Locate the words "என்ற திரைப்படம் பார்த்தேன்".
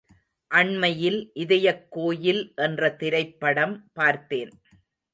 2.55-4.53